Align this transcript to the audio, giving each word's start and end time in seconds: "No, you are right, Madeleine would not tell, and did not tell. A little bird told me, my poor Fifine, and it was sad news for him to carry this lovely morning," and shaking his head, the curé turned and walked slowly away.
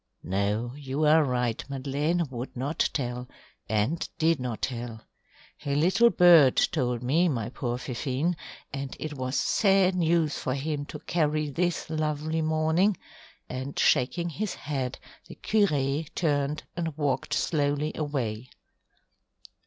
"No, 0.23 0.73
you 0.75 1.05
are 1.05 1.23
right, 1.23 1.63
Madeleine 1.69 2.25
would 2.31 2.57
not 2.57 2.89
tell, 2.91 3.29
and 3.69 4.09
did 4.17 4.39
not 4.39 4.63
tell. 4.63 5.03
A 5.63 5.75
little 5.75 6.09
bird 6.09 6.55
told 6.55 7.03
me, 7.03 7.29
my 7.29 7.49
poor 7.49 7.77
Fifine, 7.77 8.35
and 8.73 8.97
it 8.99 9.13
was 9.13 9.35
sad 9.37 9.93
news 9.93 10.35
for 10.39 10.55
him 10.55 10.85
to 10.87 10.97
carry 11.01 11.51
this 11.51 11.87
lovely 11.87 12.41
morning," 12.41 12.97
and 13.47 13.77
shaking 13.77 14.29
his 14.29 14.55
head, 14.55 14.97
the 15.27 15.35
curé 15.35 16.09
turned 16.15 16.63
and 16.75 16.97
walked 16.97 17.35
slowly 17.35 17.91
away. 17.93 18.49